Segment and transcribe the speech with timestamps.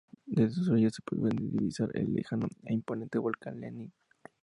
[0.25, 3.93] Desde sus orillas se puede divisar el lejano e imponente volcán Lanín.